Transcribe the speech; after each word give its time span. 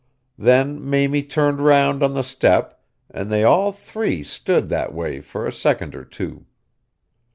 Then 0.39 0.83
Mamie 0.89 1.21
turned 1.21 1.61
round 1.61 2.01
on 2.01 2.15
the 2.15 2.23
step, 2.23 2.81
and 3.11 3.31
they 3.31 3.43
all 3.43 3.71
three 3.71 4.23
stood 4.23 4.67
that 4.69 4.95
way 4.95 5.19
for 5.21 5.45
a 5.45 5.51
second 5.53 5.93
or 5.93 6.05
two. 6.05 6.47